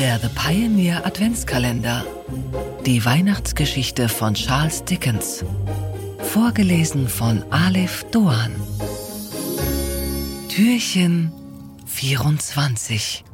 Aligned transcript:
Der 0.00 0.18
The 0.18 0.28
Pioneer 0.28 1.04
Adventskalender. 1.04 2.06
Die 2.86 3.04
Weihnachtsgeschichte 3.04 4.08
von 4.08 4.32
Charles 4.32 4.82
Dickens. 4.82 5.44
Vorgelesen 6.20 7.06
von 7.06 7.44
Alef 7.50 8.04
Doan. 8.04 8.50
Türchen 10.48 11.30
24. 11.84 13.26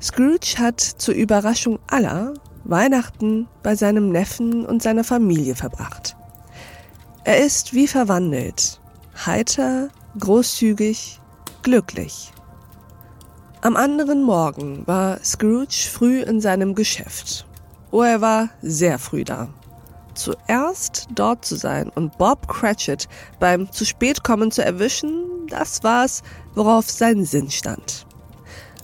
Scrooge 0.00 0.54
hat 0.56 0.80
zur 0.80 1.14
Überraschung 1.14 1.78
aller 1.86 2.32
Weihnachten 2.64 3.48
bei 3.62 3.76
seinem 3.76 4.08
Neffen 4.08 4.64
und 4.64 4.82
seiner 4.82 5.04
Familie 5.04 5.54
verbracht. 5.54 6.16
Er 7.24 7.44
ist 7.44 7.74
wie 7.74 7.86
verwandelt, 7.86 8.80
heiter, 9.26 9.90
großzügig, 10.18 11.20
glücklich. 11.62 12.32
Am 13.66 13.74
anderen 13.74 14.22
Morgen 14.22 14.86
war 14.86 15.18
Scrooge 15.24 15.88
früh 15.90 16.22
in 16.22 16.40
seinem 16.40 16.76
Geschäft. 16.76 17.48
Oh, 17.90 18.02
er 18.02 18.20
war 18.20 18.50
sehr 18.62 18.96
früh 18.96 19.24
da. 19.24 19.48
Zuerst 20.14 21.08
dort 21.12 21.44
zu 21.44 21.56
sein 21.56 21.90
und 21.96 22.16
Bob 22.16 22.46
Cratchit 22.46 23.08
beim 23.40 23.72
zu 23.72 23.84
spät 23.84 24.22
kommen 24.22 24.52
zu 24.52 24.64
erwischen, 24.64 25.48
das 25.48 25.82
war's, 25.82 26.22
worauf 26.54 26.88
sein 26.88 27.24
Sinn 27.24 27.50
stand. 27.50 28.06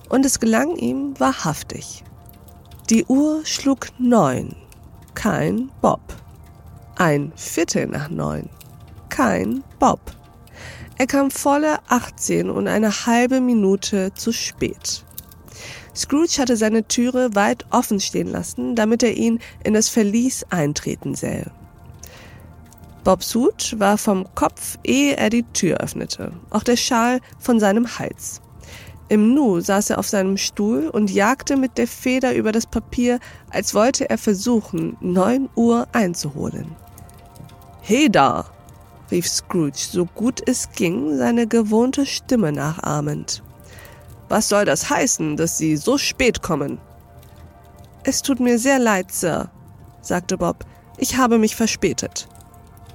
Und 0.09 0.27
es 0.27 0.41
gelang 0.41 0.75
ihm 0.75 1.15
wahrhaftig. 1.21 2.03
Die 2.91 3.05
Uhr 3.05 3.47
schlug 3.47 3.87
neun. 4.01 4.57
Kein 5.15 5.71
Bob. 5.81 6.03
Ein 6.97 7.33
Viertel 7.37 7.87
nach 7.87 8.09
neun. 8.09 8.49
Kein 9.11 9.63
Bob. 9.79 10.01
Er 11.03 11.09
kam 11.09 11.33
volle 11.33 11.81
18 11.89 12.49
und 12.49 12.69
eine 12.69 13.07
halbe 13.07 13.41
Minute 13.41 14.15
zu 14.15 14.31
spät. 14.31 15.05
Scrooge 15.97 16.39
hatte 16.39 16.57
seine 16.57 16.87
Türe 16.87 17.35
weit 17.35 17.67
offen 17.71 17.99
stehen 17.99 18.29
lassen, 18.29 18.77
damit 18.77 19.03
er 19.03 19.17
ihn 19.17 19.41
in 19.65 19.75
das 19.75 19.89
Verlies 19.89 20.47
eintreten 20.51 21.17
sähe. 21.17 21.51
Bobs 23.03 23.35
Hut 23.35 23.75
war 23.81 23.99
vom 23.99 24.33
Kopf, 24.37 24.79
ehe 24.85 25.17
er 25.17 25.29
die 25.29 25.43
Tür 25.43 25.79
öffnete, 25.79 26.35
auch 26.51 26.63
der 26.63 26.77
Schal 26.77 27.19
von 27.41 27.59
seinem 27.59 27.99
Hals. 27.99 28.41
Im 29.09 29.35
Nu 29.35 29.59
saß 29.59 29.91
er 29.91 29.99
auf 29.99 30.07
seinem 30.07 30.37
Stuhl 30.37 30.87
und 30.87 31.11
jagte 31.11 31.57
mit 31.57 31.79
der 31.79 31.89
Feder 31.89 32.33
über 32.33 32.53
das 32.53 32.67
Papier, 32.67 33.19
als 33.51 33.75
wollte 33.75 34.09
er 34.09 34.19
versuchen, 34.19 34.97
neun 35.01 35.49
Uhr 35.57 35.89
einzuholen. 35.91 36.77
He 37.81 38.09
da! 38.09 38.52
Rief 39.13 39.29
Scrooge, 39.29 39.79
so 39.79 40.07
gut 40.07 40.41
es 40.49 40.71
ging, 40.73 41.17
seine 41.17 41.47
gewohnte 41.47 42.07
Stimme 42.07 42.51
nachahmend. 42.51 43.45
Was 44.29 44.49
soll 44.49 44.65
das 44.65 44.89
heißen, 44.91 45.37
dass 45.37 45.59
Sie 45.59 45.77
so 45.77 45.99
spät 45.99 46.43
kommen? 46.43 46.81
Es 48.03 48.23
tut 48.23 48.41
mir 48.41 48.59
sehr 48.59 48.79
leid, 48.79 49.13
Sir, 49.13 49.51
sagte 50.01 50.39
Bob. 50.39 50.65
Ich 50.97 51.17
habe 51.17 51.39
mich 51.39 51.55
verspätet. 51.55 52.27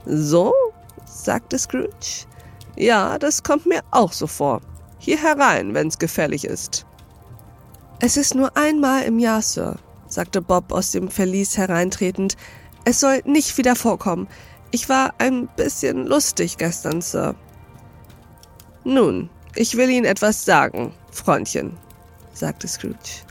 So? 0.06 0.54
sagte 1.06 1.58
Scrooge. 1.58 2.26
Ja, 2.76 3.18
das 3.18 3.44
kommt 3.44 3.66
mir 3.66 3.82
auch 3.92 4.12
so 4.12 4.28
vor. 4.28 4.62
Hier 5.00 5.22
herein, 5.22 5.74
wenn's 5.74 5.98
gefällig 5.98 6.44
ist. 6.44 6.86
Es 8.00 8.18
ist 8.18 8.36
nur 8.36 8.56
einmal 8.58 9.04
im 9.04 9.20
Jahr, 9.20 9.42
Sir, 9.42 9.78
sagte 10.08 10.42
Bob 10.42 10.72
aus 10.72 10.92
dem 10.92 11.10
Verlies 11.10 11.58
hereintretend. 11.58 12.36
Es 12.86 13.00
soll 13.00 13.22
nicht 13.26 13.58
wieder 13.58 13.76
vorkommen. 13.76 14.28
Ich 14.72 14.90
war 14.90 15.14
ein 15.18 15.48
bisschen 15.56 16.06
lustig 16.06 16.58
gestern, 16.58 17.02
Sir. 17.02 17.36
Nun, 18.84 19.30
ich 19.56 19.78
will 19.78 19.90
Ihnen 19.90 20.06
etwas 20.06 20.46
sagen, 20.46 20.94
Freundchen, 21.12 21.78
sagte 22.34 22.68
Scrooge. 22.68 23.24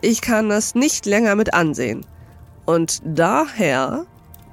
Ich 0.00 0.20
kann 0.20 0.48
das 0.48 0.74
nicht 0.74 1.06
länger 1.06 1.34
mit 1.34 1.54
ansehen. 1.54 2.04
Und 2.66 3.00
daher, 3.04 4.06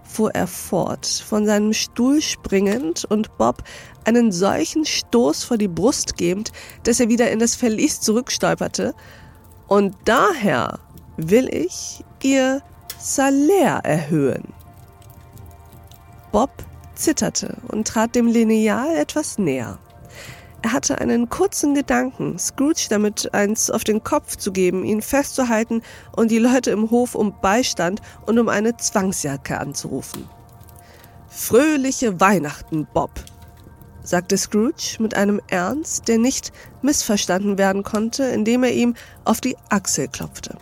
fuhr 0.04 0.34
er 0.34 0.48
fort, 0.48 1.06
von 1.06 1.46
seinem 1.46 1.74
Stuhl 1.74 2.22
springend 2.22 3.06
und 3.06 3.38
Bob 3.38 3.64
einen 4.06 4.32
solchen 4.32 4.86
Stoß 4.86 5.44
vor 5.44 5.58
die 5.58 5.68
Brust 5.68 6.18
gebend, 6.18 6.52
dass 6.84 7.00
er 7.00 7.10
wieder 7.10 7.32
in 7.32 7.40
das 7.40 7.56
Verlies 7.56 8.00
zurückstolperte, 8.02 8.94
und 9.68 9.96
daher 10.06 10.80
will 11.18 11.48
ich 11.54 12.04
ihr 12.22 12.62
Salär 13.00 13.80
erhöhen. 13.84 14.54
Bob 16.34 16.50
zitterte 16.96 17.58
und 17.68 17.88
trat 17.88 18.16
dem 18.16 18.26
Lineal 18.26 18.98
etwas 18.98 19.38
näher. 19.38 19.78
Er 20.64 20.74
hatte 20.74 20.98
einen 20.98 21.30
kurzen 21.30 21.76
Gedanken, 21.76 22.40
Scrooge 22.40 22.88
damit 22.90 23.36
eins 23.36 23.70
auf 23.70 23.84
den 23.84 24.04
Kopf 24.04 24.36
zu 24.38 24.52
geben, 24.52 24.84
ihn 24.84 25.04
festzuhalten 25.04 25.84
und 26.16 26.32
die 26.32 26.40
Leute 26.40 26.72
im 26.72 26.90
Hof 26.90 27.14
um 27.14 27.40
Beistand 27.40 28.02
und 28.26 28.40
um 28.40 28.50
eine 28.50 28.76
Zwangsjacke 28.76 29.60
anzurufen. 29.60 30.28
Fröhliche 31.28 32.20
Weihnachten, 32.20 32.88
Bob, 32.92 33.12
sagte 34.02 34.36
Scrooge 34.36 34.98
mit 34.98 35.16
einem 35.16 35.40
Ernst, 35.50 36.08
der 36.08 36.18
nicht 36.18 36.52
missverstanden 36.82 37.60
werden 37.60 37.84
konnte, 37.84 38.24
indem 38.24 38.64
er 38.64 38.74
ihm 38.74 38.96
auf 39.24 39.40
die 39.40 39.56
Achsel 39.70 40.08
klopfte. 40.08 40.58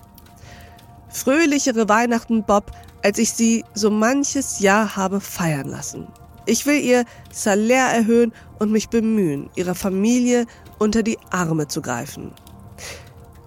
Fröhlichere 1.07 1.87
Weihnachten, 1.87 2.43
Bob, 2.43 2.71
als 3.03 3.17
ich 3.17 3.31
sie 3.31 3.63
so 3.73 3.89
manches 3.89 4.59
Jahr 4.59 4.95
habe 4.95 5.19
feiern 5.19 5.67
lassen. 5.67 6.07
Ich 6.45 6.65
will 6.65 6.79
ihr 6.79 7.05
Salär 7.31 7.85
erhöhen 7.85 8.33
und 8.59 8.71
mich 8.71 8.89
bemühen, 8.89 9.49
ihrer 9.55 9.75
Familie 9.75 10.45
unter 10.79 11.03
die 11.03 11.17
Arme 11.29 11.67
zu 11.67 11.81
greifen. 11.81 12.31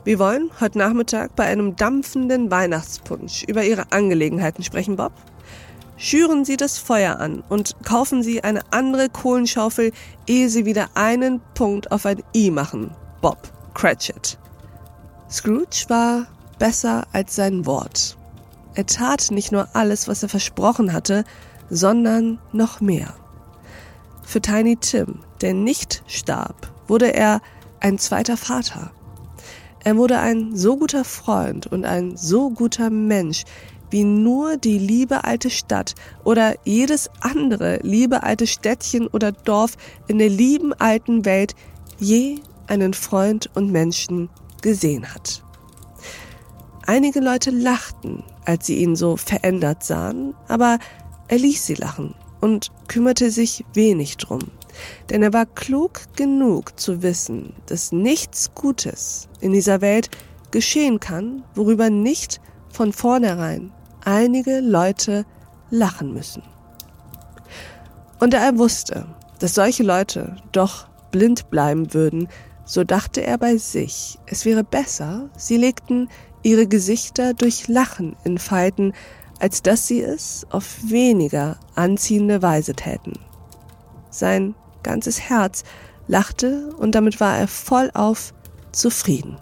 Wir 0.04 0.19
wollen 0.19 0.50
heute 0.60 0.78
Nachmittag 0.78 1.34
bei 1.34 1.44
einem 1.44 1.76
dampfenden 1.76 2.50
Weihnachtspunsch 2.50 3.44
über 3.44 3.65
Ihre 3.65 3.91
Angelegenheiten 3.91 4.62
sprechen, 4.62 4.97
Bob. 4.97 5.12
Schüren 5.97 6.44
Sie 6.44 6.56
das 6.56 6.76
Feuer 6.76 7.19
an 7.21 7.42
und 7.48 7.75
kaufen 7.84 8.22
Sie 8.22 8.44
eine 8.44 8.60
andere 8.71 9.09
Kohlenschaufel, 9.09 9.92
ehe 10.26 10.50
Sie 10.50 10.66
wieder 10.66 10.88
einen 10.94 11.41
Punkt 11.54 11.91
auf 11.91 12.04
ein 12.04 12.22
I 12.34 12.50
machen, 12.50 12.91
Bob 13.22 13.38
Cratchit. 13.72 14.38
Scrooge 15.31 15.84
war 15.88 16.26
besser 16.59 17.06
als 17.12 17.34
sein 17.36 17.65
Wort. 17.65 18.19
Er 18.74 18.86
tat 18.86 19.30
nicht 19.30 19.52
nur 19.52 19.68
alles, 19.74 20.08
was 20.08 20.22
er 20.22 20.28
versprochen 20.28 20.92
hatte, 20.92 21.24
sondern 21.70 22.38
noch 22.52 22.80
mehr. 22.80 23.14
Für 24.24 24.40
Tiny 24.40 24.76
Tim, 24.76 25.20
der 25.40 25.54
nicht 25.54 26.02
starb, 26.06 26.72
wurde 26.88 27.14
er 27.14 27.40
ein 27.80 27.98
zweiter 27.98 28.36
Vater. 28.36 28.90
Er 29.84 29.96
wurde 29.96 30.18
ein 30.18 30.56
so 30.56 30.76
guter 30.76 31.04
Freund 31.04 31.66
und 31.66 31.84
ein 31.84 32.16
so 32.16 32.50
guter 32.50 32.90
Mensch, 32.90 33.44
wie 33.90 34.02
nur 34.02 34.56
die 34.56 34.78
liebe 34.78 35.24
alte 35.24 35.50
Stadt 35.50 35.94
oder 36.24 36.54
jedes 36.64 37.10
andere 37.20 37.78
liebe 37.82 38.22
alte 38.22 38.46
Städtchen 38.46 39.06
oder 39.06 39.30
Dorf 39.30 39.76
in 40.08 40.18
der 40.18 40.30
lieben 40.30 40.72
alten 40.72 41.24
Welt 41.24 41.54
je 41.98 42.41
einen 42.66 42.94
Freund 42.94 43.50
und 43.54 43.70
Menschen 43.70 44.30
gesehen 44.62 45.14
hat. 45.14 45.44
Einige 46.87 47.21
Leute 47.21 47.50
lachten, 47.50 48.25
als 48.45 48.67
sie 48.67 48.77
ihn 48.77 48.95
so 48.95 49.17
verändert 49.17 49.83
sahen, 49.83 50.34
aber 50.49 50.78
er 51.28 51.39
ließ 51.39 51.65
sie 51.65 51.75
lachen 51.75 52.15
und 52.43 52.71
kümmerte 52.89 53.31
sich 53.31 53.65
wenig 53.72 54.19
drum, 54.19 54.41
denn 55.09 55.22
er 55.22 55.33
war 55.33 55.47
klug 55.47 56.03
genug 56.15 56.78
zu 56.78 57.03
wissen, 57.03 57.55
dass 57.67 57.91
nichts 57.91 58.55
Gutes 58.55 59.28
in 59.41 59.53
dieser 59.53 59.81
Welt 59.81 60.11
geschehen 60.50 61.00
kann, 61.00 61.43
worüber 61.55 61.89
nicht 61.89 62.41
von 62.71 62.93
vornherein 62.93 63.72
einige 64.05 64.61
Leute 64.61 65.25
lachen 65.71 66.12
müssen. 66.12 66.43
Und 68.21 68.34
da 68.34 68.45
er 68.45 68.59
wusste, 68.59 69.06
dass 69.39 69.55
solche 69.55 69.83
Leute 69.83 70.37
doch 70.53 70.87
blind 71.11 71.49
bleiben 71.49 71.95
würden, 71.95 72.28
so 72.64 72.84
dachte 72.84 73.22
er 73.22 73.39
bei 73.39 73.56
sich, 73.56 74.18
es 74.27 74.44
wäre 74.44 74.65
besser, 74.65 75.28
sie 75.36 75.56
legten 75.56 76.09
ihre 76.42 76.66
Gesichter 76.66 77.34
durch 77.34 77.68
Lachen 77.68 78.16
in 78.24 78.39
Falten, 78.39 78.92
als 79.41 79.62
dass 79.62 79.86
sie 79.86 80.00
es 80.00 80.47
auf 80.50 80.77
weniger 80.84 81.59
anziehende 81.74 82.42
Weise 82.42 82.74
täten. 82.74 83.18
Sein 84.10 84.54
ganzes 84.83 85.21
Herz 85.21 85.65
lachte 86.06 86.74
und 86.77 86.94
damit 86.94 87.21
war 87.21 87.36
er 87.36 87.48
vollauf 87.48 88.33
zufrieden. 88.72 89.36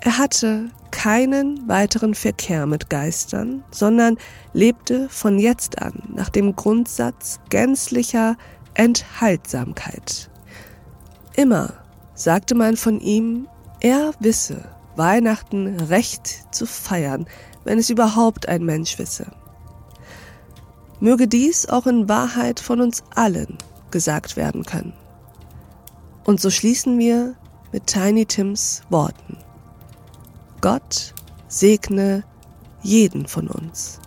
Er 0.00 0.18
hatte 0.18 0.70
keinen 0.92 1.68
weiteren 1.68 2.14
Verkehr 2.14 2.64
mit 2.66 2.88
Geistern, 2.88 3.64
sondern 3.70 4.16
lebte 4.52 5.08
von 5.08 5.38
jetzt 5.38 5.82
an 5.82 6.02
nach 6.14 6.30
dem 6.30 6.54
Grundsatz 6.56 7.40
gänzlicher 7.50 8.36
Enthaltsamkeit. 8.74 10.30
Immer 11.36 11.74
sagte 12.14 12.54
man 12.54 12.76
von 12.76 12.98
ihm, 12.98 13.46
er 13.80 14.12
wisse, 14.20 14.64
Weihnachten 14.96 15.78
recht 15.80 16.54
zu 16.54 16.64
feiern, 16.66 17.26
wenn 17.64 17.78
es 17.78 17.90
überhaupt 17.90 18.48
ein 18.48 18.64
Mensch 18.64 18.98
wisse. 18.98 19.26
Möge 20.98 21.28
dies 21.28 21.68
auch 21.68 21.86
in 21.86 22.08
Wahrheit 22.08 22.58
von 22.58 22.80
uns 22.80 23.04
allen 23.14 23.58
gesagt 23.90 24.36
werden 24.36 24.64
können. 24.64 24.94
Und 26.24 26.40
so 26.40 26.48
schließen 26.48 26.98
wir 26.98 27.34
mit 27.70 27.86
Tiny 27.86 28.24
Tims 28.24 28.80
Worten. 28.88 29.36
Gott 30.62 31.12
segne 31.48 32.24
jeden 32.82 33.28
von 33.28 33.48
uns. 33.48 34.00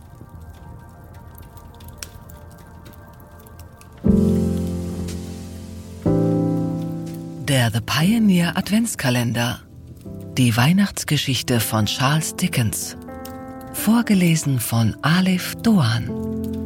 Der 7.49 7.71
The 7.71 7.81
Pioneer 7.81 8.55
Adventskalender. 8.57 9.61
Die 10.37 10.55
Weihnachtsgeschichte 10.55 11.59
von 11.59 11.87
Charles 11.87 12.35
Dickens. 12.35 12.95
Vorgelesen 13.73 14.59
von 14.59 14.95
Alif 15.01 15.55
Doan. 15.55 16.58